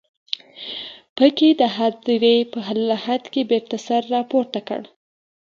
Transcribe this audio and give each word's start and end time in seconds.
په 1.15 1.25
کې 1.37 1.49
د 1.61 1.63
هديرې 1.77 2.35
په 2.51 2.59
لحد 2.89 3.23
کې 3.33 3.41
بېرته 3.51 3.77
سر 3.85 4.01
راپورته 4.15 4.59
کړ. 4.67 4.81